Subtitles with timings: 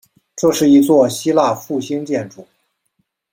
[0.35, 2.47] 这是一座希腊复兴建筑。